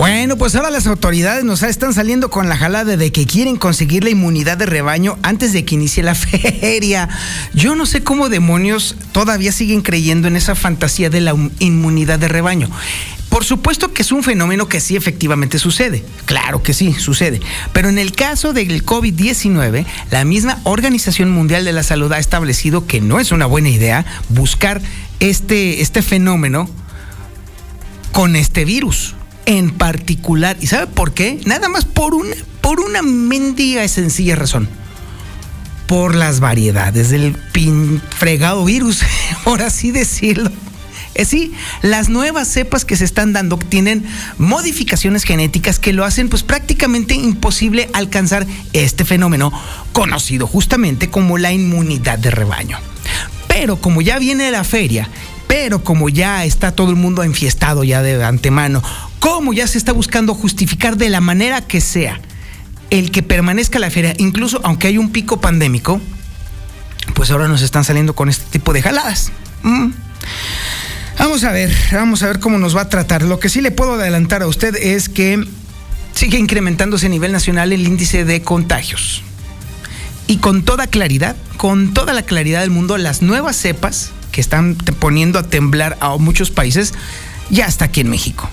[0.00, 4.02] Bueno, pues ahora las autoridades nos están saliendo con la jalada de que quieren conseguir
[4.02, 7.10] la inmunidad de rebaño antes de que inicie la feria.
[7.52, 12.28] Yo no sé cómo demonios todavía siguen creyendo en esa fantasía de la inmunidad de
[12.28, 12.70] rebaño.
[13.28, 16.02] Por supuesto que es un fenómeno que sí efectivamente sucede.
[16.24, 17.38] Claro que sí, sucede.
[17.74, 22.86] Pero en el caso del COVID-19, la misma Organización Mundial de la Salud ha establecido
[22.86, 24.80] que no es una buena idea buscar
[25.18, 26.70] este, este fenómeno
[28.12, 29.14] con este virus
[29.46, 30.56] en particular.
[30.60, 31.40] ¿Y sabe por qué?
[31.44, 34.68] Nada más por una, por una mendiga y sencilla razón.
[35.86, 39.02] Por las variedades del pin fregado virus,
[39.44, 40.50] por así decirlo.
[41.14, 44.06] Es eh, sí, las nuevas cepas que se están dando tienen
[44.38, 49.52] modificaciones genéticas que lo hacen pues prácticamente imposible alcanzar este fenómeno
[49.92, 52.78] conocido justamente como la inmunidad de rebaño.
[53.48, 55.08] Pero como ya viene la feria
[55.50, 58.84] pero como ya está todo el mundo enfiestado ya de antemano,
[59.20, 62.20] como ya se está buscando justificar de la manera que sea
[62.90, 66.00] el que permanezca la feria, incluso aunque hay un pico pandémico,
[67.14, 69.30] pues ahora nos están saliendo con este tipo de jaladas.
[69.62, 69.90] Mm.
[71.18, 73.22] Vamos a ver, vamos a ver cómo nos va a tratar.
[73.22, 75.44] Lo que sí le puedo adelantar a usted es que
[76.14, 79.22] sigue incrementándose a nivel nacional el índice de contagios.
[80.26, 84.76] Y con toda claridad, con toda la claridad del mundo, las nuevas cepas que están
[84.76, 86.94] poniendo a temblar a muchos países,
[87.50, 88.48] ya está aquí en México.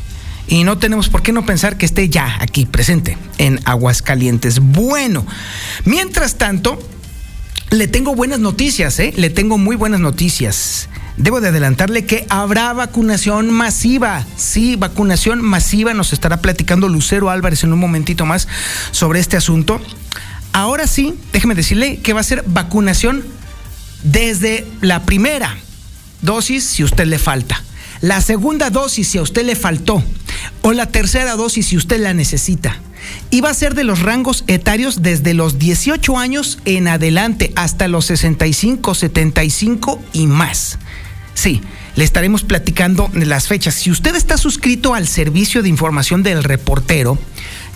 [0.47, 4.59] Y no tenemos por qué no pensar que esté ya aquí presente en Aguascalientes.
[4.59, 5.25] Bueno,
[5.85, 6.80] mientras tanto,
[7.69, 9.13] le tengo buenas noticias, ¿eh?
[9.18, 10.88] Le tengo muy buenas noticias.
[11.18, 14.25] Debo de adelantarle que habrá vacunación masiva.
[14.38, 15.94] Sí, vacunación masiva.
[15.94, 18.47] Nos estará platicando Lucero Álvarez en un momentito más
[18.91, 19.81] sobre este asunto.
[20.53, 23.25] Ahora sí, déjeme decirle que va a ser vacunación
[24.03, 25.58] desde la primera
[26.22, 27.62] dosis si usted le falta,
[28.02, 30.03] la segunda dosis si a usted le faltó
[30.62, 32.80] o la tercera dosis si usted la necesita.
[33.30, 37.88] Y va a ser de los rangos etarios desde los 18 años en adelante hasta
[37.88, 40.78] los 65, 75 y más.
[41.34, 41.62] Sí,
[41.96, 43.75] le estaremos platicando las fechas.
[43.75, 47.18] Si usted está suscrito al servicio de información del reportero,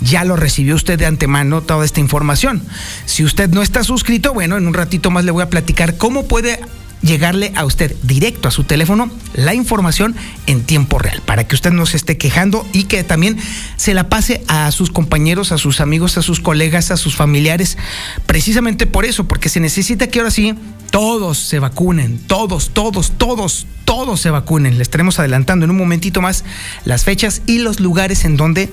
[0.02, 2.64] ya lo recibió usted de antemano toda esta información.
[3.06, 6.28] Si usted no está suscrito, bueno, en un ratito más le voy a platicar cómo
[6.28, 6.60] puede
[7.02, 11.72] llegarle a usted directo a su teléfono la información en tiempo real, para que usted
[11.72, 13.38] no se esté quejando y que también
[13.76, 17.78] se la pase a sus compañeros, a sus amigos, a sus colegas, a sus familiares,
[18.26, 20.56] precisamente por eso, porque se necesita que ahora sí
[20.92, 24.78] todos se vacunen, todos, todos, todos, todos se vacunen.
[24.78, 26.44] Le estaremos adelantando en un momentito más
[26.86, 28.70] las fechas y los lugares en donde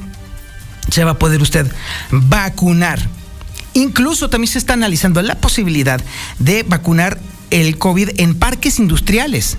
[0.90, 1.70] se va a poder usted
[2.10, 2.98] vacunar.
[3.74, 6.00] Incluso también se está analizando la posibilidad
[6.38, 7.20] de vacunar
[7.50, 9.56] el COVID en parques industriales.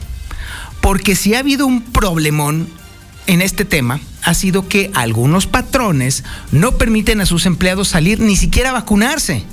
[0.81, 2.69] Porque si ha habido un problemón
[3.27, 8.35] en este tema, ha sido que algunos patrones no permiten a sus empleados salir ni
[8.35, 9.43] siquiera a vacunarse.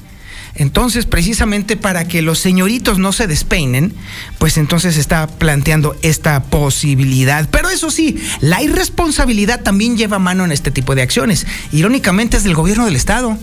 [0.54, 3.92] Entonces, precisamente para que los señoritos no se despeinen,
[4.38, 7.48] pues entonces se está planteando esta posibilidad.
[7.50, 11.46] Pero eso sí, la irresponsabilidad también lleva mano en este tipo de acciones.
[11.72, 13.36] Irónicamente es del gobierno del Estado.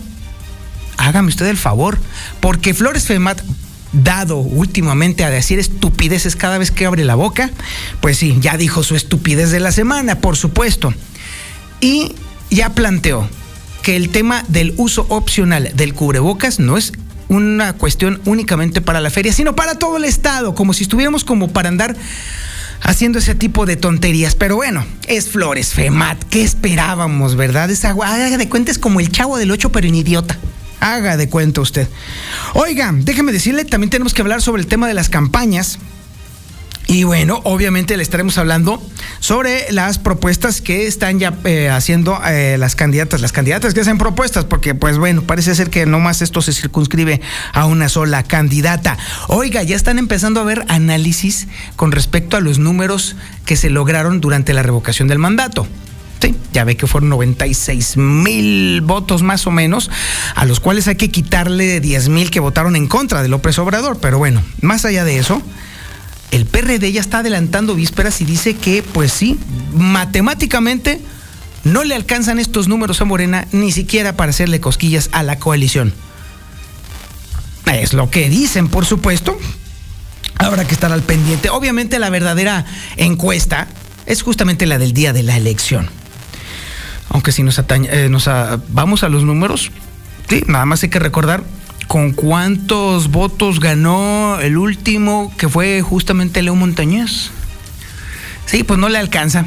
[0.96, 1.98] Hágame usted el favor,
[2.40, 3.40] porque Flores Femat
[4.02, 7.50] dado últimamente a decir estupideces cada vez que abre la boca,
[8.00, 10.92] pues sí, ya dijo su estupidez de la semana, por supuesto.
[11.80, 12.14] Y
[12.50, 13.28] ya planteó
[13.82, 16.92] que el tema del uso opcional del cubrebocas no es
[17.28, 21.48] una cuestión únicamente para la feria, sino para todo el estado, como si estuviéramos como
[21.48, 21.96] para andar
[22.82, 24.34] haciendo ese tipo de tonterías.
[24.34, 27.70] Pero bueno, es Flores Femat, ¿qué esperábamos, verdad?
[27.70, 30.38] Esa de cuenta es como el chavo del 8, pero en idiota.
[30.80, 31.88] Haga de cuenta usted.
[32.54, 35.78] Oiga, déjeme decirle, también tenemos que hablar sobre el tema de las campañas
[36.86, 38.82] Y bueno, obviamente le estaremos hablando
[39.18, 43.96] sobre las propuestas que están ya eh, haciendo eh, las candidatas, las candidatas que hacen
[43.96, 47.22] propuestas, porque pues bueno, parece ser que no más esto se circunscribe
[47.54, 48.98] a una sola candidata.
[49.28, 53.16] Oiga, ya están empezando a ver análisis con respecto a los números
[53.46, 55.66] que se lograron durante la revocación del mandato.
[56.24, 59.90] Sí, ya ve que fueron 96 mil votos más o menos,
[60.34, 63.98] a los cuales hay que quitarle 10 mil que votaron en contra de López Obrador.
[64.00, 65.42] Pero bueno, más allá de eso,
[66.30, 69.38] el PRD ya está adelantando vísperas y dice que, pues sí,
[69.74, 70.98] matemáticamente
[71.62, 75.92] no le alcanzan estos números a Morena ni siquiera para hacerle cosquillas a la coalición.
[77.66, 79.38] Es lo que dicen, por supuesto.
[80.36, 81.50] Habrá que estar al pendiente.
[81.50, 82.64] Obviamente la verdadera
[82.96, 83.68] encuesta
[84.06, 85.90] es justamente la del día de la elección.
[87.14, 88.10] Aunque si nos, atañe, eh,
[88.70, 89.70] vamos a los números,
[90.28, 91.44] sí, nada más hay que recordar
[91.86, 97.30] con cuántos votos ganó el último, que fue justamente Leo Montañez.
[98.46, 99.44] Sí, pues no le alcanza.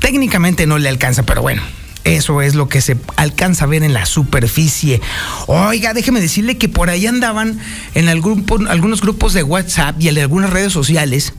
[0.00, 1.60] Técnicamente no le alcanza, pero bueno,
[2.04, 5.02] eso es lo que se alcanza a ver en la superficie.
[5.46, 7.58] Oiga, déjeme decirle que por ahí andaban
[7.94, 11.34] en algunos grupos de WhatsApp y en algunas redes sociales,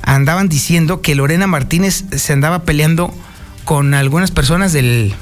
[0.00, 3.12] andaban diciendo que Lorena Martínez se andaba peleando
[3.70, 5.14] con algunas personas del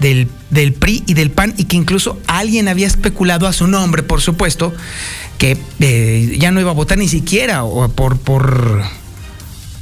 [0.00, 4.02] del, del, PRI y del PAN y que incluso alguien había especulado a su nombre,
[4.02, 4.72] por supuesto,
[5.36, 7.62] que eh, ya no iba a votar ni siquiera
[7.94, 8.80] por, por,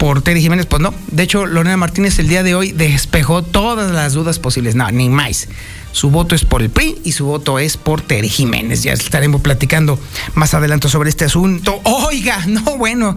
[0.00, 0.64] por Terry Jiménez.
[0.64, 4.74] Pues no, de hecho, Lorena Martínez el día de hoy despejó todas las dudas posibles.
[4.74, 5.46] No, ni más.
[5.92, 8.82] Su voto es por el PRI y su voto es por Terry Jiménez.
[8.82, 10.00] Ya estaremos platicando
[10.34, 11.80] más adelante sobre este asunto.
[11.84, 13.14] Oiga, no, bueno,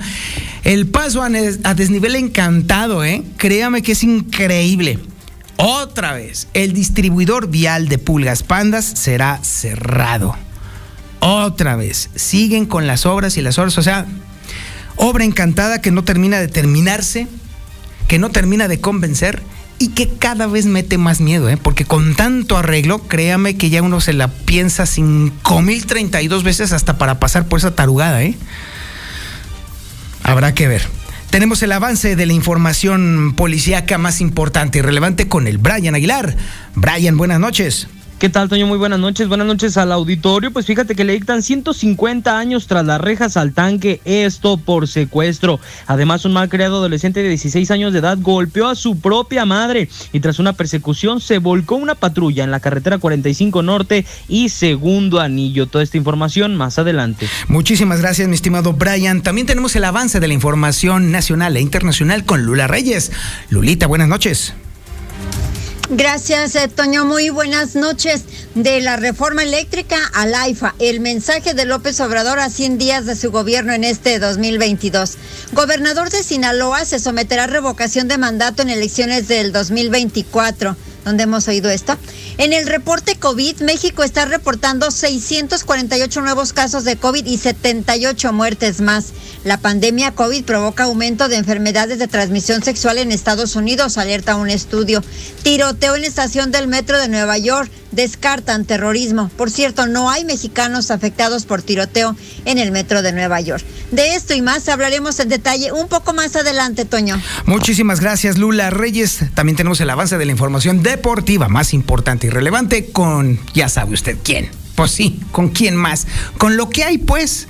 [0.66, 3.24] el paso a, desnivel encantado, ¿eh?
[3.38, 5.00] Créame que es increíble.
[5.56, 10.36] Otra vez, el distribuidor vial de pulgas pandas será cerrado.
[11.22, 14.06] Otra vez, siguen con las obras y las obras, o sea,
[14.96, 17.28] obra encantada que no termina de terminarse,
[18.08, 19.42] que no termina de convencer
[19.80, 21.58] y que cada vez mete más miedo, ¿eh?
[21.58, 27.20] porque con tanto arreglo, créame que ya uno se la piensa 5032 veces hasta para
[27.20, 28.24] pasar por esa tarugada.
[28.24, 28.38] ¿eh?
[30.24, 30.88] Habrá que ver.
[31.30, 36.38] Tenemos el avance de la información policíaca más importante y relevante con el Brian Aguilar.
[36.76, 37.88] Brian, buenas noches.
[38.24, 38.68] ¿Qué tal, Toño?
[38.68, 39.28] Muy buenas noches.
[39.28, 40.54] Buenas noches al auditorio.
[40.54, 45.60] Pues fíjate que le dictan 150 años tras las rejas al tanque, esto por secuestro.
[45.88, 50.22] Además, un malcriado adolescente de 16 años de edad golpeó a su propia madre y
[50.22, 55.68] tras una persecución se volcó una patrulla en la carretera 45 Norte y Segundo Anillo.
[55.68, 57.28] Toda esta información más adelante.
[57.50, 59.22] Muchísimas gracias, mi estimado Brian.
[59.22, 63.12] También tenemos el avance de la información nacional e internacional con Lula Reyes.
[63.50, 64.54] Lulita, buenas noches.
[65.96, 67.06] Gracias, eh, Toño.
[67.06, 68.24] Muy buenas noches.
[68.56, 73.16] De la reforma eléctrica al AIFA, el mensaje de López Obrador a 100 días de
[73.16, 75.18] su gobierno en este 2022.
[75.52, 80.76] Gobernador de Sinaloa se someterá a revocación de mandato en elecciones del 2024.
[81.06, 81.98] ¿Dónde hemos oído esto?
[82.38, 88.82] En el reporte COVID, México está reportando 648 nuevos casos de COVID y 78 muertes
[88.82, 89.14] más.
[89.44, 94.50] La pandemia COVID provoca aumento de enfermedades de transmisión sexual en Estados Unidos, alerta un
[94.50, 95.04] estudio.
[95.44, 99.30] Tiroteo en estación del metro de Nueva York, descartan terrorismo.
[99.38, 102.16] Por cierto, no hay mexicanos afectados por tiroteo
[102.46, 103.64] en el metro de Nueva York.
[103.92, 107.22] De esto y más hablaremos en detalle un poco más adelante, Toño.
[107.46, 109.20] Muchísimas gracias, Lula Reyes.
[109.36, 113.96] También tenemos el avance de la información deportiva más importante y relevante con, ya sabe
[113.96, 114.50] usted quién.
[114.76, 116.06] Pues sí, ¿con quién más?
[116.38, 117.48] Con lo que hay, pues.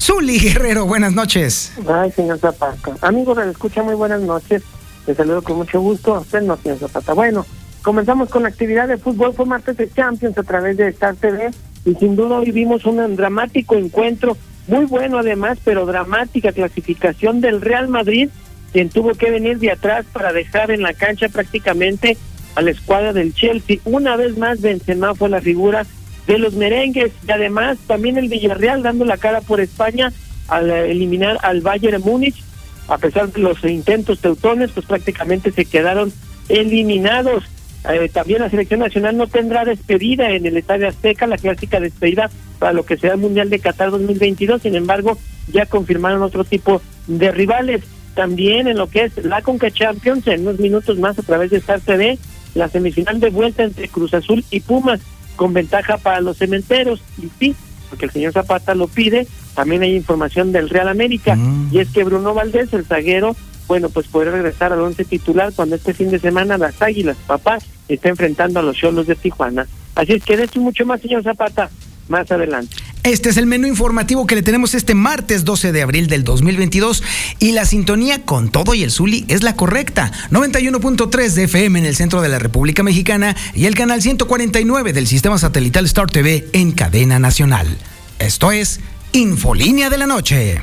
[0.00, 1.72] Zuli Guerrero, buenas noches.
[1.86, 2.96] Ay, señor Zapata.
[3.00, 4.62] Amigos, me escucha muy buenas noches.
[5.06, 6.16] Les saludo con mucho gusto.
[6.16, 7.12] A usted no, señor Zapata.
[7.12, 7.46] Bueno,
[7.82, 9.34] comenzamos con la actividad de fútbol.
[9.34, 11.50] Fue martes de Champions a través de Star TV.
[11.84, 14.36] Y sin duda vivimos un dramático encuentro.
[14.66, 18.30] Muy bueno además, pero dramática clasificación del Real Madrid,
[18.72, 22.16] quien tuvo que venir de atrás para dejar en la cancha prácticamente
[22.54, 23.78] a la escuadra del Chelsea.
[23.84, 25.86] Una vez más, Benzema fue la figura
[26.26, 27.12] de los merengues.
[27.26, 30.12] Y además también el Villarreal dando la cara por España
[30.48, 32.42] al eliminar al Bayern Múnich.
[32.88, 36.12] A pesar de los intentos teutones pues prácticamente se quedaron
[36.48, 37.44] eliminados.
[37.88, 42.30] Eh, también la selección nacional no tendrá despedida en el Estadio Azteca la clásica despedida
[42.58, 45.16] para lo que será el Mundial de Qatar 2022 sin embargo
[45.50, 47.82] ya confirmaron otro tipo de rivales.
[48.14, 51.58] También en lo que es la Conca Champions en unos minutos más a través de
[51.58, 52.18] Star TV
[52.54, 55.00] la semifinal de vuelta entre Cruz Azul y Pumas
[55.36, 57.00] con ventaja para los cementeros.
[57.18, 57.54] Y sí,
[57.88, 61.36] porque el señor Zapata lo pide, también hay información del Real América.
[61.36, 61.70] Mm.
[61.72, 65.76] Y es que Bruno Valdés, el zaguero, bueno, pues podrá regresar al once titular cuando
[65.76, 69.66] este fin de semana las Águilas, papá, está enfrentando a los Cholos de Tijuana.
[69.94, 71.70] Así es que de esto mucho más, señor Zapata,
[72.08, 72.74] más adelante.
[73.02, 77.02] Este es el menú informativo que le tenemos este martes 12 de abril del 2022
[77.38, 80.12] y la sintonía con todo y el Zuli es la correcta.
[80.30, 85.06] 91.3 de FM en el centro de la República Mexicana y el canal 149 del
[85.06, 87.78] sistema satelital Star TV en cadena nacional.
[88.18, 88.80] Esto es
[89.12, 90.60] Infolínea de la Noche.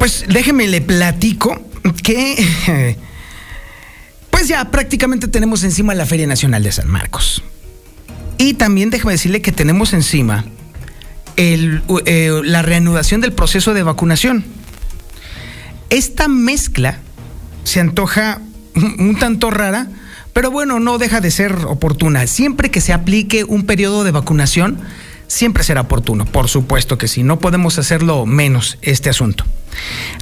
[0.00, 1.60] Pues déjeme le platico
[1.94, 2.96] que
[4.30, 7.42] pues ya prácticamente tenemos encima la Feria Nacional de San Marcos.
[8.38, 10.44] Y también déjeme decirle que tenemos encima
[11.36, 14.44] el, eh, la reanudación del proceso de vacunación.
[15.90, 16.98] Esta mezcla
[17.64, 18.40] se antoja
[18.74, 19.88] un tanto rara,
[20.32, 22.26] pero bueno, no deja de ser oportuna.
[22.26, 24.78] Siempre que se aplique un periodo de vacunación,
[25.26, 26.24] siempre será oportuno.
[26.24, 29.44] Por supuesto que sí, no podemos hacerlo menos este asunto.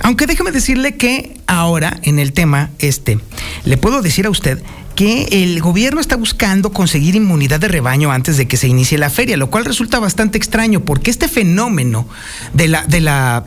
[0.02, 3.18] Aunque déjeme decirle que ahora en el tema este,
[3.64, 4.62] le puedo decir a usted
[4.94, 9.10] que el gobierno está buscando conseguir inmunidad de rebaño antes de que se inicie la
[9.10, 12.08] feria, lo cual resulta bastante extraño porque este fenómeno
[12.52, 13.44] de la, de la,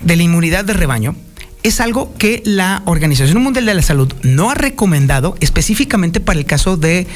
[0.00, 1.14] de la inmunidad de rebaño
[1.62, 6.44] es algo que la Organización Mundial de la Salud no ha recomendado específicamente para el
[6.44, 7.06] caso de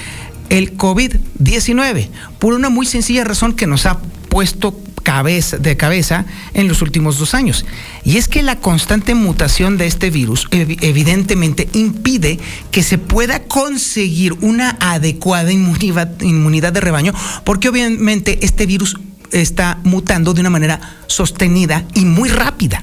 [0.50, 3.98] el COVID-19, por una muy sencilla razón que nos ha
[4.28, 7.64] puesto cabeza, de cabeza en los últimos dos años.
[8.04, 12.40] Y es que la constante mutación de este virus evidentemente impide
[12.72, 18.96] que se pueda conseguir una adecuada inmunidad, inmunidad de rebaño, porque obviamente este virus
[19.30, 22.82] está mutando de una manera sostenida y muy rápida.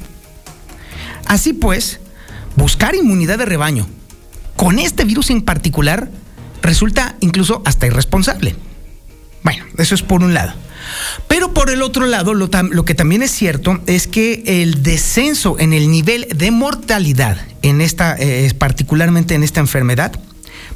[1.26, 2.00] Así pues,
[2.56, 3.86] buscar inmunidad de rebaño
[4.56, 6.10] con este virus en particular
[6.64, 8.56] resulta incluso hasta irresponsable.
[9.44, 10.54] Bueno, eso es por un lado.
[11.28, 12.50] Pero por el otro lado, lo,
[12.86, 18.16] que también es cierto es que el descenso en el nivel de mortalidad, en esta,
[18.18, 20.20] eh, particularmente en esta enfermedad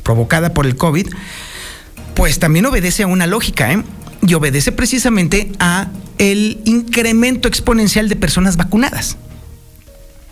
[0.04, 1.08] provocada por el COVID,
[2.16, 3.84] pues también obedece a una lógica, ¿eh?
[4.26, 9.18] Y obedece precisamente a el incremento exponencial de personas vacunadas.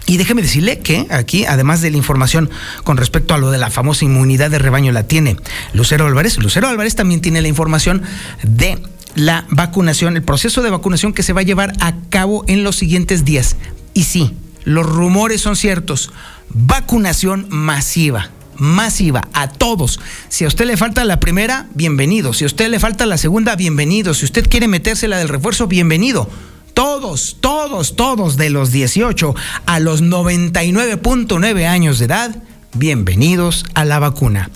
[0.07, 2.49] Y déjeme decirle que aquí, además de la información
[2.83, 5.35] con respecto a lo de la famosa inmunidad de rebaño, la tiene
[5.73, 6.37] Lucero Álvarez.
[6.37, 8.03] Lucero Álvarez también tiene la información
[8.43, 8.79] de
[9.15, 12.75] la vacunación, el proceso de vacunación que se va a llevar a cabo en los
[12.75, 13.55] siguientes días.
[13.93, 14.33] Y sí,
[14.63, 16.11] los rumores son ciertos.
[16.49, 19.99] Vacunación masiva masiva a todos.
[20.29, 22.31] Si a usted le falta la primera, bienvenido.
[22.33, 24.13] Si a usted le falta la segunda, bienvenido.
[24.13, 26.29] Si usted quiere meterse la del refuerzo, bienvenido.
[26.75, 29.33] Todos, todos, todos de los 18
[29.65, 32.35] a los 99.9 años de edad,
[32.73, 34.49] bienvenidos a la vacuna.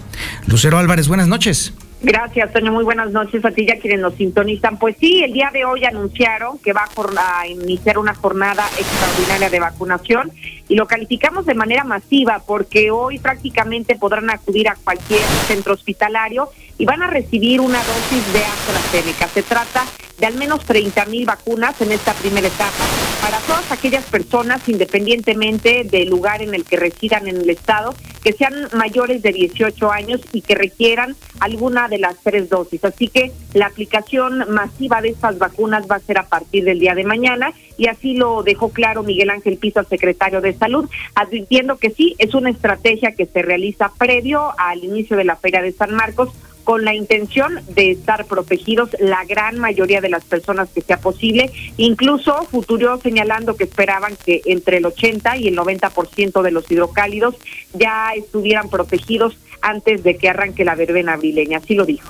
[0.46, 1.74] Lucero Álvarez, buenas noches.
[2.02, 2.74] Gracias, Toño.
[2.74, 4.78] Muy buenas noches a ti ya quienes nos sintonizan.
[4.78, 9.60] Pues sí, el día de hoy anunciaron que va a iniciar una jornada extraordinaria de
[9.62, 10.32] vacunación
[10.68, 16.50] y lo calificamos de manera masiva porque hoy prácticamente podrán acudir a cualquier centro hospitalario
[16.80, 19.28] y van a recibir una dosis de AstraZeneca.
[19.28, 19.86] Se trata
[20.18, 22.84] de al menos 30 mil vacunas en esta primera etapa
[23.22, 27.94] para todas aquellas personas, independientemente del lugar en el que residan en el estado,
[28.24, 32.84] que sean mayores de 18 años y que requieran alguna de las tres dosis.
[32.84, 36.96] Así que la aplicación masiva de estas vacunas va a ser a partir del día
[36.96, 41.92] de mañana y así lo dejó claro Miguel Ángel Piso, secretario de Salud, advirtiendo que
[41.92, 45.94] sí, es una estrategia que se realiza previo al inicio de la Feria de San
[45.94, 46.30] Marcos
[46.70, 51.52] con la intención de estar protegidos la gran mayoría de las personas que sea posible,
[51.78, 57.34] incluso Futuro señalando que esperaban que entre el 80 y el 90% de los hidrocálidos
[57.74, 62.08] ya estuvieran protegidos antes de que arranque la verbena abrileña, así lo dijo.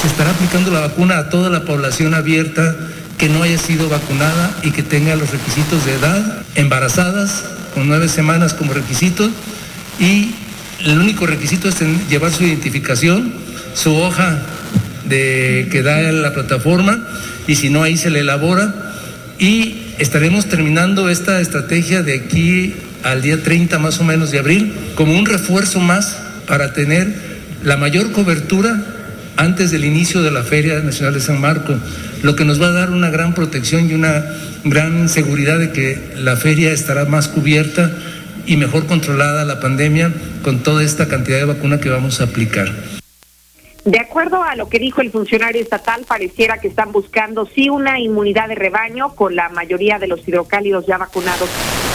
[0.00, 2.74] Se estará aplicando la vacuna a toda la población abierta
[3.18, 8.08] que no haya sido vacunada y que tenga los requisitos de edad, embarazadas, con nueve
[8.08, 9.28] semanas como requisito,
[10.00, 10.34] y
[10.80, 13.43] el único requisito es llevar su identificación
[13.74, 14.40] su hoja
[15.08, 17.06] de que da la plataforma
[17.46, 18.74] y si no ahí se le elabora
[19.38, 24.72] y estaremos terminando esta estrategia de aquí al día 30 más o menos de abril
[24.94, 26.16] como un refuerzo más
[26.46, 27.12] para tener
[27.62, 28.82] la mayor cobertura
[29.36, 31.74] antes del inicio de la Feria Nacional de San Marco,
[32.22, 34.24] lo que nos va a dar una gran protección y una
[34.64, 37.90] gran seguridad de que la feria estará más cubierta
[38.46, 40.12] y mejor controlada la pandemia
[40.42, 42.72] con toda esta cantidad de vacuna que vamos a aplicar.
[43.84, 48.00] De acuerdo a lo que dijo el funcionario estatal, pareciera que están buscando sí una
[48.00, 51.50] inmunidad de rebaño con la mayoría de los hidrocálidos ya vacunados.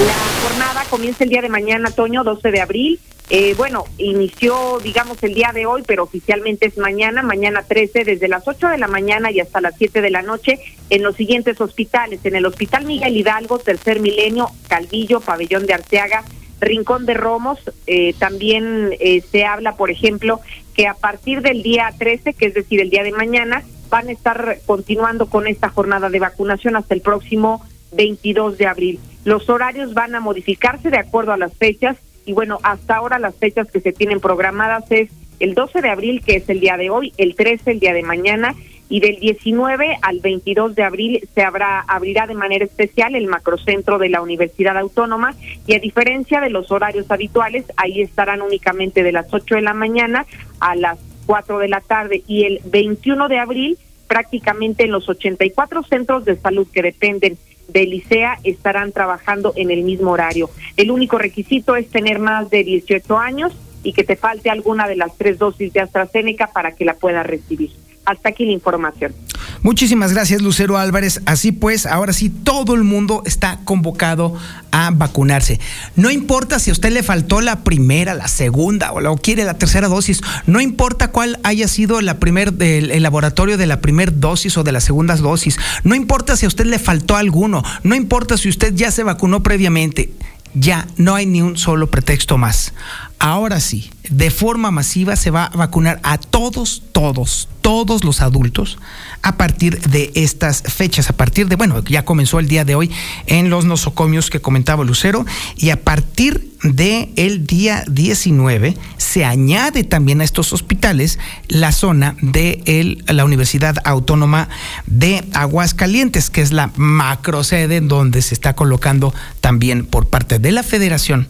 [0.05, 2.99] La jornada comienza el día de mañana, Toño, 12 de abril.
[3.31, 8.27] Eh, bueno, inició, digamos, el día de hoy, pero oficialmente es mañana, mañana 13, desde
[8.27, 10.59] las 8 de la mañana y hasta las 7 de la noche,
[10.91, 16.23] en los siguientes hospitales: en el Hospital Miguel Hidalgo, Tercer Milenio, Calvillo, Pabellón de Arteaga,
[16.59, 17.59] Rincón de Romos.
[17.87, 20.39] Eh, también eh, se habla, por ejemplo,
[20.73, 24.11] que a partir del día 13, que es decir, el día de mañana, van a
[24.11, 28.99] estar continuando con esta jornada de vacunación hasta el próximo 22 de abril.
[29.25, 33.35] Los horarios van a modificarse de acuerdo a las fechas y bueno, hasta ahora las
[33.35, 36.89] fechas que se tienen programadas es el 12 de abril, que es el día de
[36.89, 38.55] hoy, el 13, el día de mañana,
[38.89, 43.99] y del 19 al 22 de abril se habrá, abrirá de manera especial el macrocentro
[43.99, 45.35] de la Universidad Autónoma
[45.67, 49.73] y a diferencia de los horarios habituales, ahí estarán únicamente de las 8 de la
[49.73, 50.25] mañana
[50.59, 53.77] a las 4 de la tarde y el 21 de abril
[54.07, 59.83] prácticamente en los 84 centros de salud que dependen de Licea estarán trabajando en el
[59.83, 60.49] mismo horario.
[60.75, 63.53] El único requisito es tener más de 18 años
[63.83, 67.25] y que te falte alguna de las tres dosis de AstraZeneca para que la puedas
[67.25, 67.69] recibir.
[68.05, 69.13] Hasta aquí la información.
[69.61, 71.21] Muchísimas gracias, Lucero Álvarez.
[71.25, 74.33] Así pues, ahora sí, todo el mundo está convocado
[74.71, 75.59] a vacunarse.
[75.95, 79.87] No importa si a usted le faltó la primera, la segunda o, quiere la tercera
[79.87, 82.17] dosis, no importa cuál haya sido la
[82.59, 86.47] el, laboratorio de la primera dosis o de las segundas dosis, no importa si a
[86.47, 90.11] usted le faltó alguno, no importa si usted ya se vacunó previamente,
[90.53, 92.73] ya no hay ni un solo pretexto más
[93.19, 98.79] ahora sí, de forma masiva se va a vacunar a todos, todos, todos los adultos
[99.21, 102.91] a partir de estas fechas, a partir de, bueno, ya comenzó el día de hoy
[103.27, 105.25] en los nosocomios que comentaba Lucero,
[105.57, 112.15] y a partir de el día 19 se añade también a estos hospitales la zona
[112.21, 114.49] de la Universidad Autónoma
[114.85, 120.39] de Aguascalientes, que es la macro sede en donde se está colocando también por parte
[120.39, 121.27] de la Federación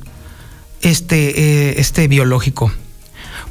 [0.81, 2.71] este, eh, este biológico.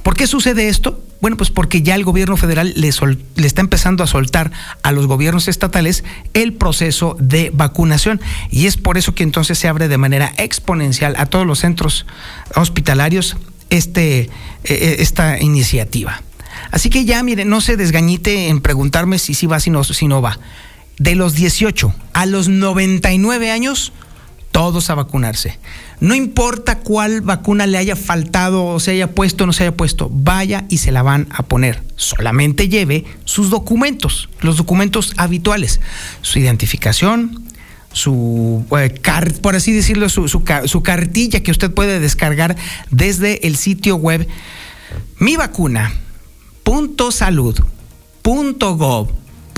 [0.03, 1.03] ¿Por qué sucede esto?
[1.21, 2.91] Bueno, pues porque ya el gobierno federal le,
[3.35, 8.21] le, está empezando a soltar a los gobiernos estatales el proceso de vacunación.
[8.51, 12.07] Y es por eso que entonces se abre de manera exponencial a todos los centros
[12.55, 13.37] hospitalarios
[13.71, 14.31] este, eh,
[14.65, 16.23] eh, esta iniciativa.
[16.71, 20.07] Así que ya, mire, no se desgañite en preguntarme si sí va, si no, si
[20.07, 20.39] no va.
[20.99, 23.93] De los 18 a los 99 años,
[24.59, 25.57] todos a vacunarse.
[26.01, 29.77] No importa cuál vacuna le haya faltado o se haya puesto o no se haya
[29.77, 31.85] puesto, vaya y se la van a poner.
[31.95, 35.81] Solamente lleve sus documentos, los documentos habituales,
[36.23, 37.45] su identificación,
[37.93, 39.01] su, eh,
[39.41, 40.43] por así decirlo, su,
[40.83, 42.57] cartilla que usted puede descargar
[42.91, 44.27] desde el sitio web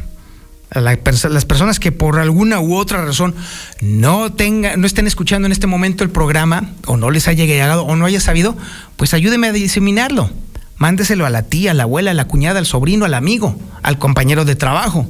[0.70, 3.34] A las personas que por alguna u otra razón
[3.82, 7.84] no tenga, no estén escuchando en este momento el programa, o no les haya llegado,
[7.84, 8.56] o no haya sabido,
[8.96, 10.30] pues ayúdeme a diseminarlo.
[10.82, 13.98] Mándeselo a la tía, a la abuela, a la cuñada, al sobrino, al amigo, al
[13.98, 15.06] compañero de trabajo.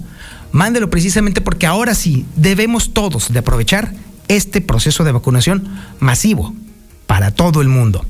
[0.53, 3.95] Mándelo precisamente porque ahora sí debemos todos de aprovechar
[4.29, 5.67] este proceso de vacunación
[5.99, 6.55] masivo
[7.07, 8.05] para todo el mundo.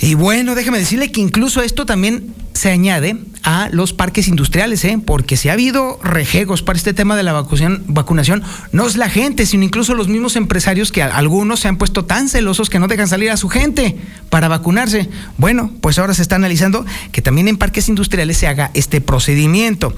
[0.00, 4.98] Y bueno, déjeme decirle que incluso esto también se añade a los parques industriales, ¿eh?
[5.04, 9.10] porque si ha habido rejegos para este tema de la vacunación, vacunación, no es la
[9.10, 12.86] gente, sino incluso los mismos empresarios que algunos se han puesto tan celosos que no
[12.86, 13.96] dejan salir a su gente
[14.30, 15.08] para vacunarse.
[15.36, 19.96] Bueno, pues ahora se está analizando que también en parques industriales se haga este procedimiento.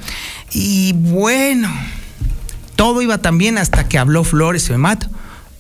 [0.53, 1.71] Y bueno,
[2.75, 5.09] todo iba también hasta que habló Flores Mato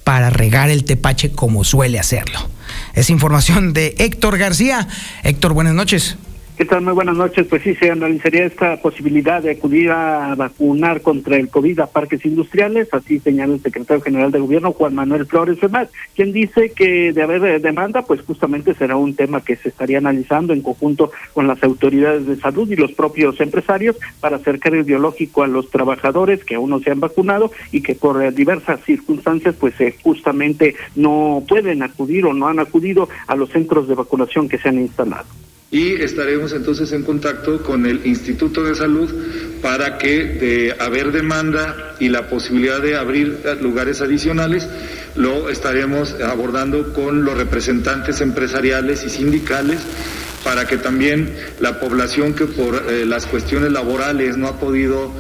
[0.05, 2.41] para regar el tepache como suele hacerlo.
[3.01, 4.87] Es información de Héctor García.
[5.23, 6.19] Héctor, buenas noches.
[6.61, 6.83] ¿Qué tal?
[6.83, 7.47] Muy buenas noches.
[7.47, 12.23] Pues sí, se analizaría esta posibilidad de acudir a vacunar contra el COVID a parques
[12.27, 17.15] industriales, así señala el secretario general de gobierno, Juan Manuel Flores Femar, quien dice que
[17.15, 21.47] de haber demanda, pues justamente será un tema que se estaría analizando en conjunto con
[21.47, 26.45] las autoridades de salud y los propios empresarios para acercar el biológico a los trabajadores
[26.45, 31.43] que aún no se han vacunado y que por diversas circunstancias, pues eh, justamente no
[31.49, 35.25] pueden acudir o no han acudido a los centros de vacunación que se han instalado
[35.71, 39.09] y estaremos entonces en contacto con el Instituto de Salud
[39.63, 44.69] para que de haber demanda y la posibilidad de abrir lugares adicionales,
[45.15, 49.79] lo estaremos abordando con los representantes empresariales y sindicales
[50.43, 55.13] para que también la población que por eh, las cuestiones laborales no ha podido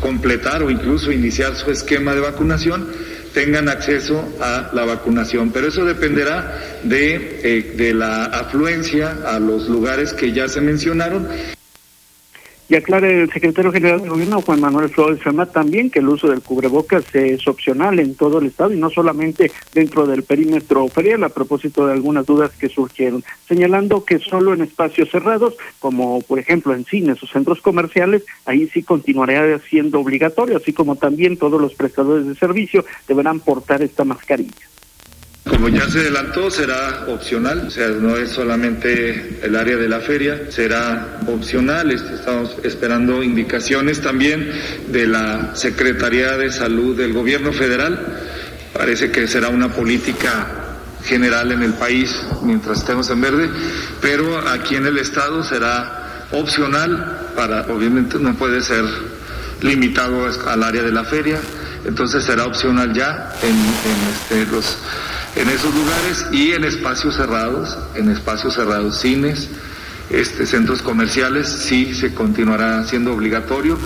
[0.00, 2.88] completar o incluso iniciar su esquema de vacunación,
[3.32, 5.50] tengan acceso a la vacunación.
[5.50, 11.28] Pero eso dependerá de, eh, de la afluencia a los lugares que ya se mencionaron.
[12.70, 16.28] Y aclara el secretario general del gobierno, Juan Manuel Flores Femat, también que el uso
[16.28, 21.24] del cubrebocas es opcional en todo el estado y no solamente dentro del perímetro ferial,
[21.24, 26.38] a propósito de algunas dudas que surgieron, señalando que solo en espacios cerrados, como por
[26.38, 31.60] ejemplo en cines o centros comerciales, ahí sí continuará siendo obligatorio, así como también todos
[31.60, 34.70] los prestadores de servicio deberán portar esta mascarilla.
[35.50, 39.98] Como ya se adelantó, será opcional, o sea, no es solamente el área de la
[39.98, 41.90] feria, será opcional.
[41.90, 44.48] Estamos esperando indicaciones también
[44.88, 47.98] de la Secretaría de Salud del Gobierno Federal.
[48.72, 50.46] Parece que será una política
[51.04, 53.50] general en el país mientras estemos en verde,
[54.00, 58.84] pero aquí en el Estado será opcional para, obviamente no puede ser
[59.62, 61.40] limitado al área de la feria,
[61.84, 63.56] entonces será opcional ya en,
[64.12, 64.78] este, los
[65.36, 69.48] en esos lugares y en espacios cerrados, en espacios cerrados, cines,
[70.10, 73.78] este, centros comerciales, sí se continuará siendo obligatorio,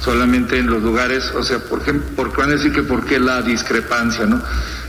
[0.00, 3.42] solamente en los lugares, o sea, por ejemplo, ¿por qué decir que por qué la
[3.42, 4.40] discrepancia, no?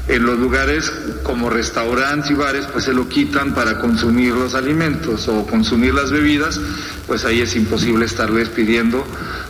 [0.07, 0.91] En los lugares
[1.23, 6.11] como restaurantes y bares, pues se lo quitan para consumir los alimentos o consumir las
[6.11, 6.59] bebidas,
[7.07, 9.03] pues ahí es imposible estarles pidiendo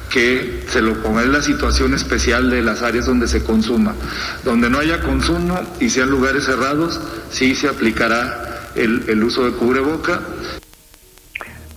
[0.10, 3.96] que se lo ponga en la situación especial de las áreas donde se consuma.
[4.44, 7.00] Donde no haya consumo y sean lugares cerrados,
[7.32, 10.22] sí se aplicará el, el uso de cubreboca.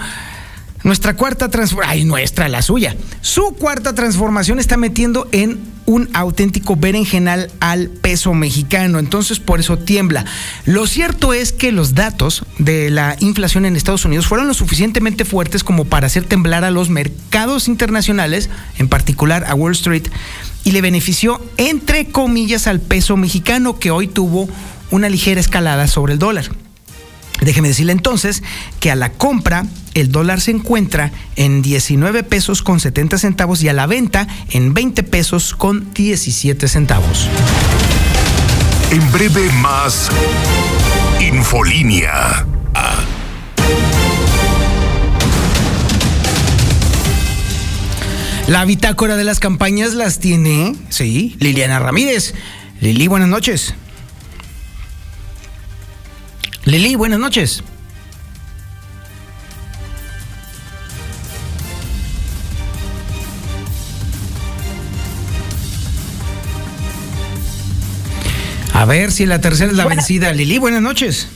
[0.85, 2.97] nuestra cuarta transformación, ay, nuestra, la suya.
[3.21, 9.79] Su cuarta transformación está metiendo en un auténtico berenjenal al peso mexicano, entonces por eso
[9.79, 10.25] tiembla.
[10.65, 15.25] Lo cierto es que los datos de la inflación en Estados Unidos fueron lo suficientemente
[15.25, 20.09] fuertes como para hacer temblar a los mercados internacionales, en particular a Wall Street,
[20.65, 24.49] y le benefició entre comillas al peso mexicano que hoy tuvo
[24.91, 26.62] una ligera escalada sobre el dólar.
[27.41, 28.43] Déjeme decirle entonces
[28.81, 33.69] que a la compra el dólar se encuentra en 19 pesos con 70 centavos y
[33.69, 37.29] a la venta en 20 pesos con 17 centavos.
[38.91, 40.11] En breve más
[41.21, 42.47] Infolínea.
[48.49, 52.35] La bitácora de las campañas las tiene, sí, Liliana Ramírez.
[52.81, 53.75] Lili, buenas noches.
[56.65, 57.63] Lili, buenas noches.
[68.75, 70.33] A ver si la tercera es la Buenas- vencida.
[70.33, 71.29] Lili, buenas noches.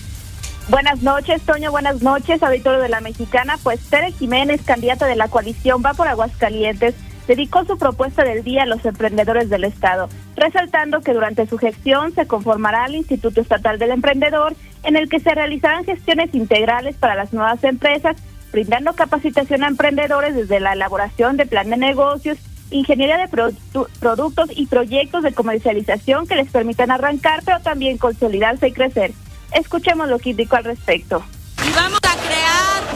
[0.68, 1.70] Buenas noches, Toño.
[1.70, 3.56] Buenas noches, auditorio de la Mexicana.
[3.62, 6.94] Pues Tere Jiménez, candidata de la coalición Va por Aguascalientes,
[7.26, 12.14] dedicó su propuesta del día a los emprendedores del Estado, resaltando que durante su gestión
[12.14, 17.14] se conformará el Instituto Estatal del Emprendedor, en el que se realizarán gestiones integrales para
[17.14, 18.16] las nuevas empresas,
[18.52, 22.38] brindando capacitación a emprendedores desde la elaboración de plan de negocios,
[22.70, 28.68] ingeniería de produ- productos y proyectos de comercialización que les permitan arrancar, pero también consolidarse
[28.68, 29.12] y crecer.
[29.52, 31.22] Escuchemos lo que indicó al respecto.
[31.68, 32.00] Y vamos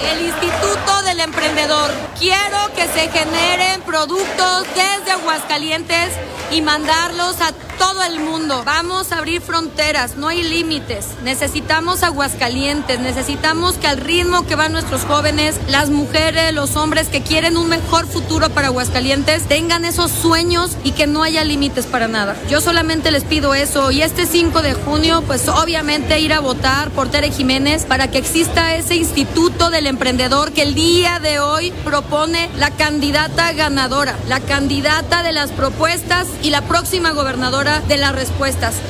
[0.08, 1.90] el Instituto del Emprendedor.
[2.18, 6.10] Quiero que se generen productos desde Aguascalientes
[6.50, 8.62] y mandarlos a todo el mundo.
[8.64, 11.06] Vamos a abrir fronteras, no hay límites.
[11.22, 17.22] Necesitamos Aguascalientes, necesitamos que al ritmo que van nuestros jóvenes, las mujeres, los hombres que
[17.22, 22.08] quieren un mejor futuro para Aguascalientes, tengan esos sueños y que no haya límites para
[22.08, 22.36] nada.
[22.48, 26.90] Yo solamente les pido eso y este 5 de junio, pues obviamente ir a votar
[26.90, 31.72] por Tere Jiménez para que exista ese instituto del emprendedor que el día de hoy
[31.85, 38.14] propone la candidata ganadora, la candidata de las propuestas y la próxima gobernadora de las
[38.14, 38.81] respuestas.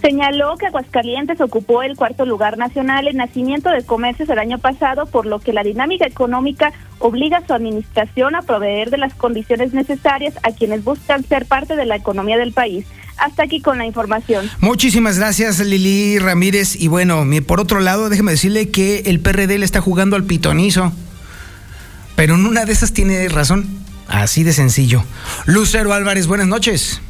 [0.00, 5.04] Señaló que Aguascalientes ocupó el cuarto lugar nacional en nacimiento de comercios el año pasado,
[5.06, 9.74] por lo que la dinámica económica obliga a su administración a proveer de las condiciones
[9.74, 12.86] necesarias a quienes buscan ser parte de la economía del país.
[13.20, 14.50] Hasta aquí con la información.
[14.60, 16.74] Muchísimas gracias, Lili Ramírez.
[16.76, 20.92] Y bueno, por otro lado, déjeme decirle que el PRD le está jugando al pitonizo.
[22.16, 23.66] Pero en una de esas tiene razón.
[24.08, 25.04] Así de sencillo.
[25.46, 27.00] Lucero Álvarez, buenas noches.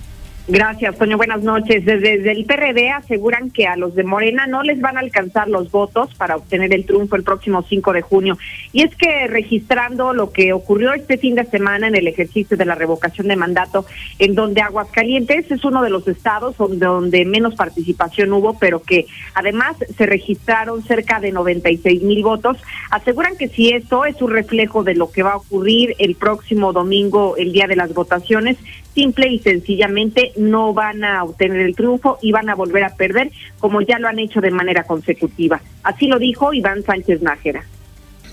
[0.53, 1.17] Gracias, Toño.
[1.17, 1.85] Buenas noches.
[1.85, 5.71] Desde, el PRD aseguran que a los de Morena no les van a alcanzar los
[5.71, 8.37] votos para obtener el triunfo el próximo 5 de junio.
[8.73, 12.65] Y es que registrando lo que ocurrió este fin de semana en el ejercicio de
[12.65, 13.87] la revocación de mandato,
[14.19, 19.07] en donde Aguascalientes es uno de los estados donde, donde menos participación hubo, pero que
[19.35, 22.57] además se registraron cerca de 96 mil votos,
[22.91, 26.73] aseguran que si esto es un reflejo de lo que va a ocurrir el próximo
[26.73, 28.57] domingo, el día de las votaciones,
[28.95, 33.31] simple y sencillamente no van a obtener el triunfo y van a volver a perder
[33.59, 35.61] como ya lo han hecho de manera consecutiva.
[35.83, 37.65] Así lo dijo Iván Sánchez Nájera.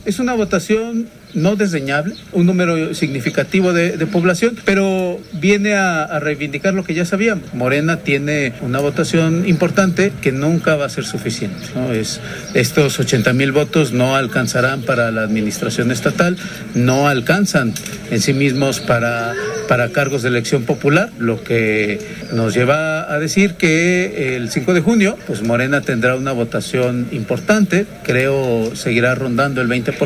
[0.07, 6.85] Es una votación no desdeñable, un número significativo de, población, pero viene a, reivindicar lo
[6.85, 7.53] que ya sabíamos.
[7.53, 11.57] Morena tiene una votación importante que nunca va a ser suficiente.
[11.91, 12.21] Es,
[12.53, 16.37] estos 80 mil votos no alcanzarán para la administración estatal,
[16.73, 17.73] no alcanzan
[18.09, 19.33] en sí mismos para,
[19.67, 21.99] para cargos de elección popular, lo que
[22.31, 27.85] nos lleva a decir que el 5 de junio, pues Morena tendrá una votación importante,
[28.03, 29.96] creo seguirá rondando el 20%,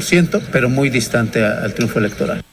[0.51, 2.43] pero muy distante al triunfo electoral.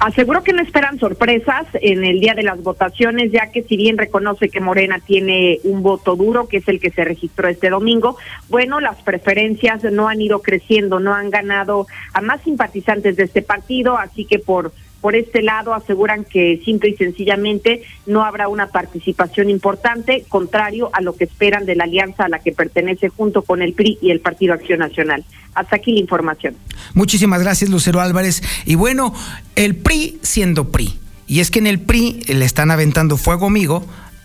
[0.00, 3.96] Aseguró que no esperan sorpresas en el día de las votaciones, ya que si bien
[3.96, 8.18] reconoce que Morena tiene un voto duro, que es el que se registró este domingo,
[8.48, 13.40] bueno, las preferencias no han ido creciendo, no han ganado a más simpatizantes de este
[13.40, 14.72] partido, así que por
[15.04, 21.02] por este lado aseguran que simple y sencillamente no habrá una participación importante, contrario a
[21.02, 24.12] lo que esperan de la alianza a la que pertenece junto con el PRI y
[24.12, 25.22] el Partido Acción Nacional.
[25.54, 26.56] Hasta aquí la información.
[26.94, 28.42] Muchísimas gracias, Lucero Álvarez.
[28.64, 29.12] Y bueno,
[29.56, 30.98] el PRI siendo PRI.
[31.26, 33.84] Y es que en el PRI le están aventando fuego amigo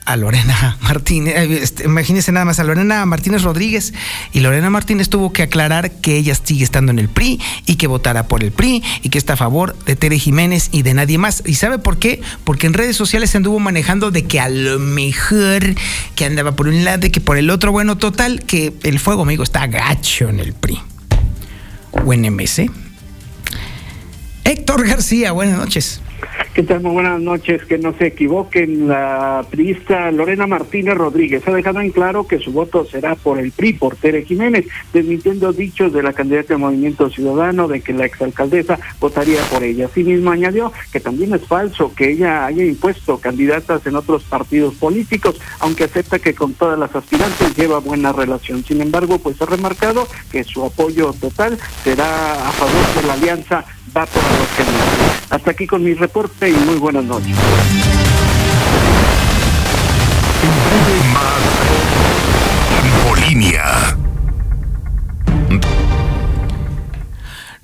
[0.10, 3.94] a Lorena Martínez, este, imagínense nada más a Lorena Martínez Rodríguez
[4.34, 7.86] y Lorena Martínez tuvo que aclarar que ella sigue estando en el PRI y que
[7.86, 11.20] votará por el PRI y que está a favor de Tere Jiménez y de nadie
[11.20, 11.44] más.
[11.46, 12.22] ¿Y sabe por qué?
[12.44, 15.76] Porque en redes sociales se anduvo manejando de que a lo mejor
[16.16, 19.22] que andaba por un lado y que por el otro, bueno, total, que el fuego
[19.22, 20.82] amigo está gacho en el PRI.
[21.92, 22.40] O en.
[24.44, 26.02] Héctor García, buenas noches.
[26.54, 26.82] ¿Qué tal?
[26.82, 27.64] Muy buenas noches.
[27.66, 32.52] Que no se equivoquen, la priista Lorena Martínez Rodríguez ha dejado en claro que su
[32.52, 37.10] voto será por el PRI, por Tere Jiménez, desmintiendo dichos de la candidata de Movimiento
[37.10, 39.86] Ciudadano de que la exalcaldesa votaría por ella.
[39.86, 45.40] Asimismo añadió que también es falso que ella haya impuesto candidatas en otros partidos políticos,
[45.60, 48.64] aunque acepta que con todas las aspirantes lleva buena relación.
[48.66, 53.66] Sin embargo, pues ha remarcado que su apoyo total será a favor de la alianza
[53.96, 57.36] Va por los Hasta aquí con mi reporte y muy buenas noches.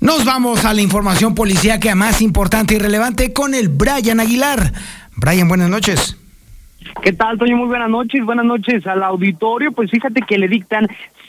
[0.00, 4.72] Nos vamos a la información policíaca más importante y relevante con el Brian Aguilar.
[5.16, 6.16] Brian, buenas noches.
[7.02, 7.56] ¿Qué tal, Toño?
[7.56, 8.24] Muy buenas noches.
[8.24, 9.72] Buenas noches al auditorio.
[9.72, 10.86] Pues fíjate que le dictan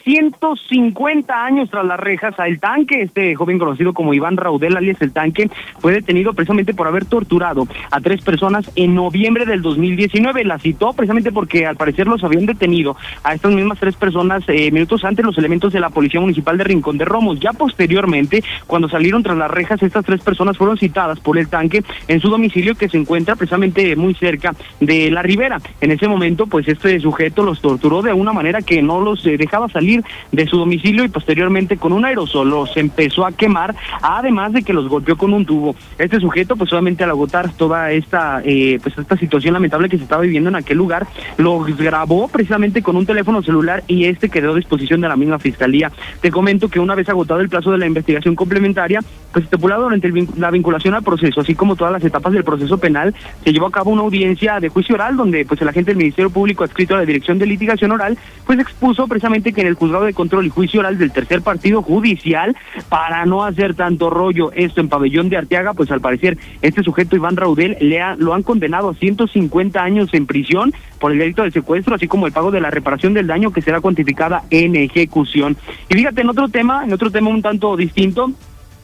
[0.08, 3.02] 150 años tras las rejas a El Tanque.
[3.02, 7.68] Este joven conocido como Iván Raudel, alias El Tanque, fue detenido precisamente por haber torturado
[7.90, 10.44] a tres personas en noviembre del 2019.
[10.44, 14.70] La citó precisamente porque al parecer los habían detenido a estas mismas tres personas eh,
[14.70, 17.38] minutos antes los elementos de la Policía Municipal de Rincón de Romos.
[17.38, 21.84] Ya posteriormente, cuando salieron tras las rejas, estas tres personas fueron citadas por El Tanque
[22.06, 25.60] en su domicilio que se encuentra precisamente muy cerca de la Ribera.
[25.82, 29.36] En ese momento, pues este sujeto los torturó de una manera que no los eh,
[29.36, 29.97] dejaba salir
[30.32, 34.72] de su domicilio y posteriormente con un aerosol los empezó a quemar, además de que
[34.72, 35.74] los golpeó con un tubo.
[35.98, 40.04] Este sujeto, pues solamente al agotar toda esta, eh, pues esta situación lamentable que se
[40.04, 41.06] estaba viviendo en aquel lugar,
[41.36, 45.38] los grabó precisamente con un teléfono celular y este quedó a disposición de la misma
[45.38, 45.90] fiscalía.
[46.20, 49.00] Te comento que una vez agotado el plazo de la investigación complementaria,
[49.32, 53.14] pues estipulado durante la vinculación al proceso, así como todas las etapas del proceso penal,
[53.44, 56.30] se llevó a cabo una audiencia de juicio oral donde pues el agente del Ministerio
[56.30, 60.14] Público adscrito a la Dirección de Litigación Oral, pues expuso precisamente que en el de
[60.14, 62.56] control y juicio oral del tercer partido judicial,
[62.88, 67.16] para no hacer tanto rollo esto en pabellón de Arteaga, pues al parecer este sujeto
[67.16, 71.42] Iván Raudel le ha, lo han condenado a 150 años en prisión por el delito
[71.42, 74.76] de secuestro, así como el pago de la reparación del daño que será cuantificada en
[74.76, 75.56] ejecución.
[75.88, 78.32] Y fíjate, en otro tema, en otro tema un tanto distinto,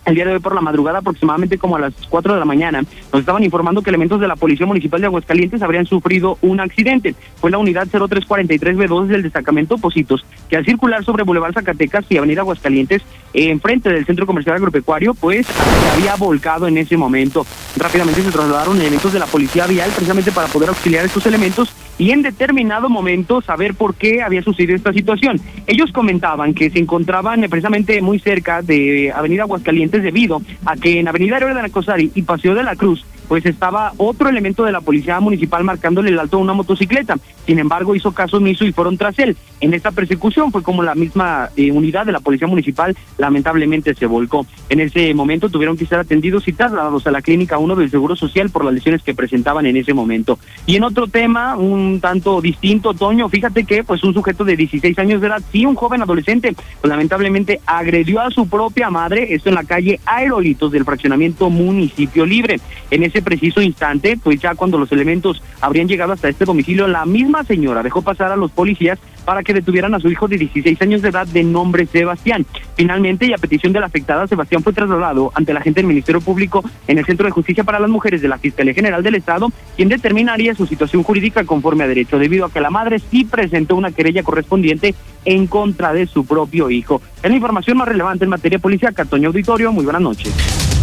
[0.04, 2.82] el día de hoy por la madrugada, aproximadamente como a las 4 de la mañana,
[3.12, 7.14] nos estaban informando que elementos de la Policía Municipal de Aguascalientes habrían sufrido un accidente.
[7.40, 12.42] Fue la unidad 0343B2 del destacamento Positos, que al circular sobre Boulevard Zacatecas y Avenida
[12.42, 17.46] Aguascalientes, enfrente del Centro Comercial Agropecuario, pues se había volcado en ese momento.
[17.76, 22.10] Rápidamente se trasladaron elementos de la Policía Vial precisamente para poder auxiliar estos elementos y
[22.10, 25.40] en determinado momento saber por qué había sucedido esta situación.
[25.66, 31.08] Ellos comentaban que se encontraban precisamente muy cerca de Avenida Aguascalientes debido a que en
[31.08, 34.72] Avenida Aurora de la Cosari y Paseo de la Cruz pues estaba otro elemento de
[34.72, 37.16] la policía municipal marcándole el alto a una motocicleta.
[37.46, 39.36] Sin embargo, hizo caso omiso y fueron tras él.
[39.60, 44.06] En esta persecución fue como la misma eh, unidad de la policía municipal lamentablemente se
[44.06, 44.46] volcó.
[44.68, 48.16] En ese momento tuvieron que ser atendidos y trasladados a la clínica 1 del Seguro
[48.16, 50.38] Social por las lesiones que presentaban en ese momento.
[50.66, 54.98] Y en otro tema, un tanto distinto, Toño, fíjate que pues un sujeto de 16
[54.98, 59.48] años de edad, sí, un joven adolescente, pues lamentablemente agredió a su propia madre, esto
[59.48, 62.60] en la calle Aerolitos del fraccionamiento Municipio Libre.
[62.90, 67.04] En ese preciso instante, pues ya cuando los elementos habrían llegado hasta este domicilio, la
[67.04, 70.80] misma señora dejó pasar a los policías para que detuvieran a su hijo de 16
[70.82, 72.44] años de edad de nombre Sebastián.
[72.76, 76.20] Finalmente, y a petición de la afectada, Sebastián fue trasladado ante la gente del Ministerio
[76.20, 79.50] Público en el Centro de Justicia para las Mujeres de la Fiscalía General del Estado,
[79.76, 83.76] quien determinaría su situación jurídica conforme a derecho, debido a que la madre sí presentó
[83.76, 87.00] una querella correspondiente en contra de su propio hijo.
[87.22, 88.94] Es la información más relevante en materia policial.
[89.08, 90.73] Toño Auditorio, muy buenas noches.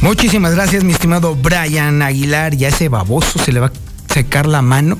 [0.00, 2.54] Muchísimas gracias, mi estimado Brian Aguilar.
[2.54, 4.96] Ya ese baboso se le va a secar la mano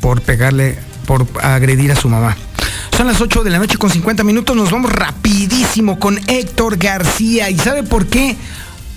[0.00, 2.34] por pegarle, por agredir a su mamá.
[2.96, 4.56] Son las 8 de la noche con 50 minutos.
[4.56, 7.50] Nos vamos rapidísimo con Héctor García.
[7.50, 8.36] ¿Y sabe por qué?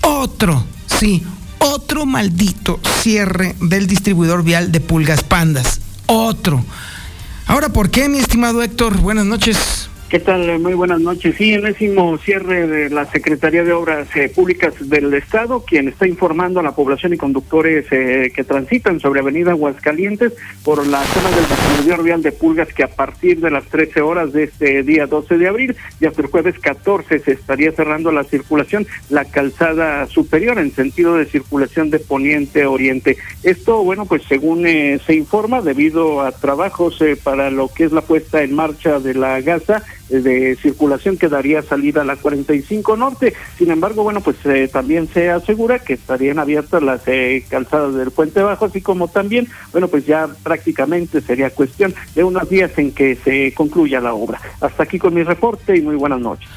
[0.02, 1.22] Otro, sí,
[1.60, 5.82] otro maldito cierre del distribuidor vial de Pulgas Pandas.
[6.06, 6.64] Otro.
[7.46, 8.98] Ahora, ¿por qué, mi estimado Héctor?
[8.98, 9.90] Buenas noches.
[10.10, 10.58] ¿Qué tal?
[10.58, 11.36] Muy buenas noches.
[11.36, 16.60] Sí, enésimo cierre de la Secretaría de Obras eh, Públicas del Estado, quien está informando
[16.60, 21.48] a la población y conductores eh, que transitan sobre Avenida Aguascalientes por la zona del
[21.48, 25.38] distribuidor vial de Pulgas, que a partir de las 13 horas de este día 12
[25.38, 30.58] de abril y hasta el jueves 14 se estaría cerrando la circulación, la calzada superior
[30.58, 33.18] en sentido de circulación de poniente oriente.
[33.44, 38.02] Esto, bueno, pues según eh, se informa, debido a trabajos para lo que es la
[38.02, 43.34] puesta en marcha de la gasa, de circulación que daría salida a la 45 Norte.
[43.58, 48.12] Sin embargo, bueno, pues eh, también se asegura que estarían abiertas las eh, calzadas del
[48.12, 52.92] Puente Bajo, así como también, bueno, pues ya prácticamente sería cuestión de unos días en
[52.92, 54.40] que se concluya la obra.
[54.62, 56.50] Hasta aquí con mi reporte y muy buenas noches.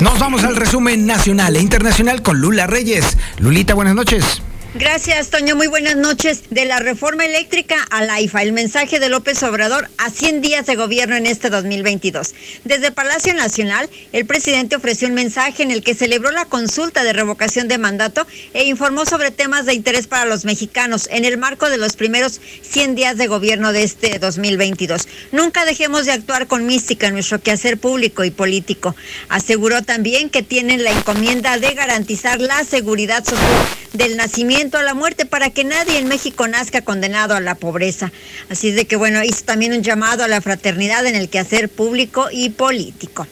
[0.00, 3.18] Nos vamos al resumen nacional e internacional con Lula Reyes.
[3.38, 4.42] Lulita, buenas noches.
[4.74, 5.56] Gracias, Toño.
[5.56, 6.44] Muy buenas noches.
[6.50, 10.64] De la reforma eléctrica a la IFA, el mensaje de López Obrador a 100 días
[10.64, 12.34] de gobierno en este 2022.
[12.62, 17.12] Desde Palacio Nacional, el presidente ofreció un mensaje en el que celebró la consulta de
[17.12, 21.68] revocación de mandato e informó sobre temas de interés para los mexicanos en el marco
[21.68, 25.08] de los primeros 100 días de gobierno de este 2022.
[25.32, 28.94] Nunca dejemos de actuar con mística en nuestro quehacer público y político.
[29.30, 34.94] Aseguró también que tienen la encomienda de garantizar la seguridad social del nacimiento a la
[34.94, 38.12] muerte para que nadie en México nazca condenado a la pobreza.
[38.50, 42.28] Así de que bueno, hizo también un llamado a la fraternidad en el quehacer público
[42.30, 43.26] y político.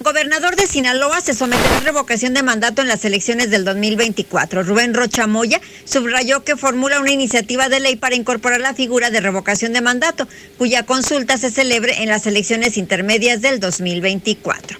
[0.00, 4.62] Gobernador de Sinaloa se someterá a revocación de mandato en las elecciones del 2024.
[4.62, 9.22] Rubén Rocha Moya subrayó que formula una iniciativa de ley para incorporar la figura de
[9.22, 14.78] revocación de mandato, cuya consulta se celebre en las elecciones intermedias del 2024.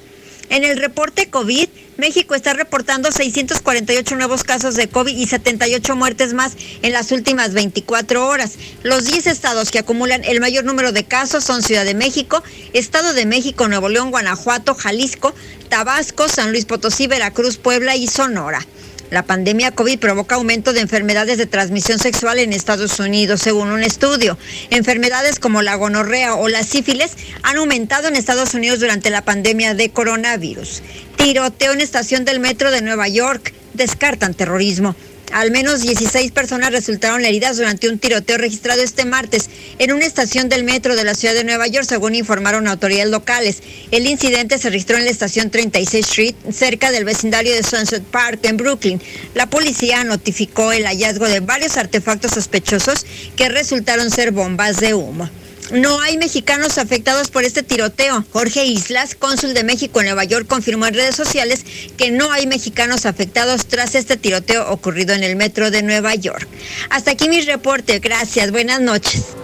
[0.51, 6.35] En el reporte COVID, México está reportando 648 nuevos casos de COVID y 78 muertes
[6.35, 8.55] más en las últimas 24 horas.
[8.83, 12.43] Los 10 estados que acumulan el mayor número de casos son Ciudad de México,
[12.75, 15.35] Estado de México, Nuevo León, Guanajuato, Jalisco,
[15.71, 18.67] Tabasco, San Luis Potosí, Veracruz, Puebla y Sonora.
[19.11, 23.85] La pandemia COVID provoca aumento de enfermedades de transmisión sexual en Estados Unidos, según un
[23.85, 24.37] estudio.
[24.71, 29.75] Enfermedades como la gonorrea o la sífilis han aumentado en Estados Unidos durante la pandemia
[29.75, 30.83] de coronavirus.
[31.17, 33.55] Tiroteo en estación del metro de Nueva York.
[33.75, 34.97] Descartan terrorismo.
[35.33, 40.49] Al menos 16 personas resultaron heridas durante un tiroteo registrado este martes en una estación
[40.49, 43.63] del metro de la ciudad de Nueva York, según informaron autoridades locales.
[43.91, 48.41] El incidente se registró en la estación 36 Street, cerca del vecindario de Sunset Park,
[48.45, 49.01] en Brooklyn.
[49.35, 53.05] La policía notificó el hallazgo de varios artefactos sospechosos
[53.37, 55.29] que resultaron ser bombas de humo.
[55.73, 58.25] No hay mexicanos afectados por este tiroteo.
[58.33, 62.47] Jorge Islas, cónsul de México en Nueva York, confirmó en redes sociales que no hay
[62.47, 66.47] mexicanos afectados tras este tiroteo ocurrido en el metro de Nueva York.
[66.89, 67.99] Hasta aquí mi reporte.
[67.99, 68.53] Gracias.
[68.53, 69.35] Buenas noches.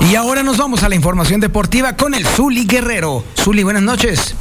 [0.00, 3.24] Y ahora nos vamos a la información deportiva con el Zuli Guerrero.
[3.36, 4.34] Zuli, buenas noches.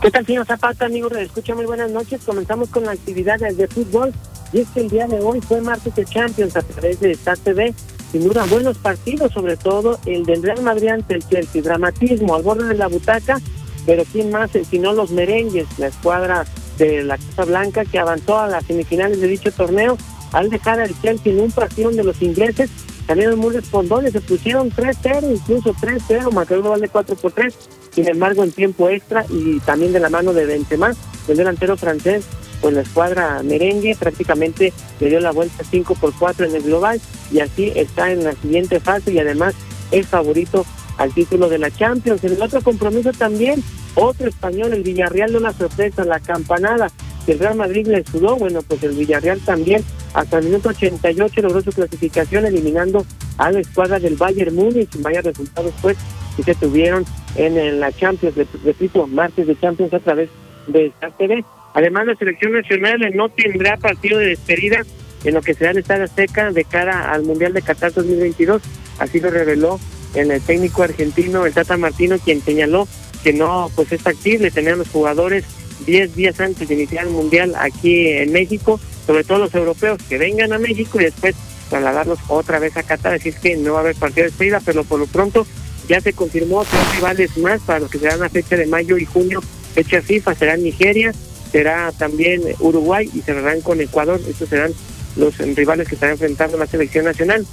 [0.00, 1.54] ¿Qué tal, señor Zapata, amigo Escucha?
[1.54, 2.22] Muy buenas noches.
[2.24, 4.14] Comenzamos con la actividad de fútbol.
[4.52, 7.36] Y es que el día de hoy fue martes de Champions a través de Star
[7.36, 7.74] TV
[8.12, 12.42] sin duda buenos partidos, sobre todo el del Real Madrid ante el Chelsea, dramatismo al
[12.42, 13.40] borde de la butaca,
[13.84, 16.44] pero quién más sino los merengues, la escuadra
[16.78, 19.96] de la Casa Blanca que avanzó a las semifinales de dicho torneo
[20.32, 22.70] al dejar al Chelsea en un partido de los ingleses
[23.06, 27.54] salieron muy respondones, se pusieron 3-0, incluso 3-0, marcador global de 4 por 3,
[27.92, 30.92] sin embargo en tiempo extra y también de la mano de Benzema,
[31.28, 32.24] el delantero francés,
[32.66, 37.00] pues la escuadra merengue prácticamente le dio la vuelta 5 por 4 en el global
[37.30, 39.54] y así está en la siguiente fase y además
[39.92, 40.66] es favorito
[40.98, 42.24] al título de la Champions.
[42.24, 43.62] En el otro compromiso también,
[43.94, 46.90] otro español, el Villarreal de una sorpresa, la campanada
[47.24, 51.42] que el Real Madrid le sudó, bueno, pues el Villarreal también hasta el minuto 88
[51.42, 53.06] logró su clasificación eliminando
[53.38, 54.90] a la escuadra del Bayern Múnich.
[55.02, 55.96] Vaya resultados pues
[56.44, 57.04] que tuvieron
[57.36, 60.30] en, la Champions, repito, martes de Champions a través
[60.66, 61.44] de Star TV.
[61.76, 64.78] Además, la selección nacional no tendrá partido de despedida
[65.24, 68.62] en lo que será el Estadio Azteca de cara al Mundial de Qatar 2022.
[68.98, 69.78] Así lo reveló
[70.14, 72.88] el técnico argentino, el Tata Martino, quien señaló
[73.22, 75.44] que no pues es factible tener los jugadores
[75.84, 80.16] 10 días antes de iniciar el Mundial aquí en México, sobre todo los europeos que
[80.16, 81.36] vengan a México y después
[81.68, 83.16] trasladarlos otra vez a Qatar.
[83.16, 85.46] Así es que no va a haber partido de despedida, pero por lo pronto
[85.90, 89.04] ya se confirmó tres rivales más para lo que será la fecha de mayo y
[89.04, 89.42] junio,
[89.74, 91.12] fecha FIFA, será Nigeria,
[91.56, 94.20] será también Uruguay y cerrarán con Ecuador.
[94.28, 94.74] Estos serán
[95.16, 97.46] los rivales que estarán enfrentando la selección nacional.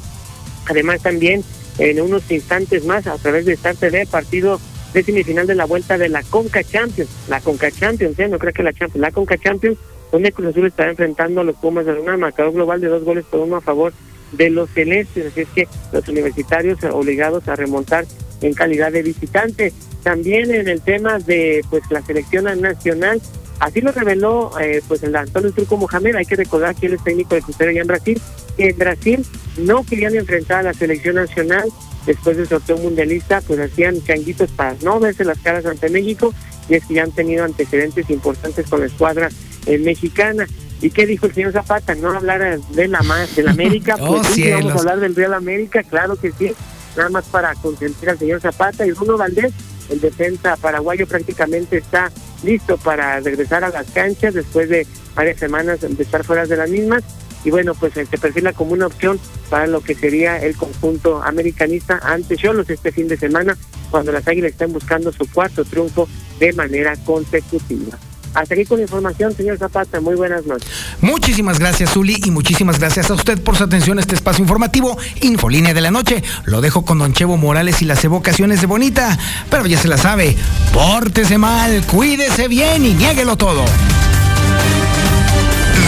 [0.65, 1.41] Además también
[1.77, 4.59] en unos instantes más a través de Star TV partido
[4.93, 8.27] de semifinal de la vuelta de la Conca Champions, la Conca Champions, ¿eh?
[8.27, 9.77] no creo que la Champions, la Conca Champions,
[10.11, 13.23] donde Cruz Azul estará enfrentando a los Pumas de una marcador global de dos goles
[13.23, 13.93] por uno a favor
[14.33, 18.05] de los celestes, así es que los universitarios obligados a remontar
[18.41, 19.71] en calidad de visitante.
[20.03, 23.21] También en el tema de pues la selección nacional,
[23.63, 27.03] Así lo reveló eh, pues el Antonio Turco Mohamed, hay que recordar que él es
[27.05, 28.21] técnico de crucero allá en Brasil,
[28.57, 29.25] que en Brasil
[29.57, 31.69] no querían enfrentar a la selección nacional.
[32.05, 36.33] Después del sorteo mundialista, pues hacían changuitos para no verse las caras ante México,
[36.67, 39.29] y es que ya han tenido antecedentes importantes con la escuadra
[39.65, 40.45] eh, mexicana.
[40.81, 41.95] ¿Y qué dijo el señor Zapata?
[41.95, 42.99] No hablar de la,
[43.33, 46.51] de la América, pues oh, sí, vamos a hablar del Real América, claro que sí,
[46.97, 49.53] nada más para consentir al señor Zapata y Bruno Valdés,
[49.89, 52.11] el defensa paraguayo prácticamente está
[52.43, 54.85] listo para regresar a las canchas después de
[55.15, 57.03] varias semanas de estar fuera de las mismas.
[57.45, 59.19] Y bueno, pues se perfila como una opción
[59.49, 63.57] para lo que sería el conjunto americanista ante Cholos este fin de semana,
[63.91, 66.07] cuando las Águilas están buscando su cuarto triunfo
[66.39, 67.97] de manera consecutiva.
[68.33, 70.01] Hasta aquí con la información, señor Zapata.
[70.01, 70.67] Muy buenas noches.
[71.01, 74.97] Muchísimas gracias, Zuli, y muchísimas gracias a usted por su atención a este espacio informativo,
[75.21, 76.23] Infolínea de la Noche.
[76.45, 79.17] Lo dejo con Don Chevo Morales y las evocaciones de Bonita,
[79.49, 80.35] pero ya se la sabe.
[80.73, 83.63] Pórtese mal, cuídese bien y niéguelo todo.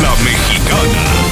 [0.01, 1.24] La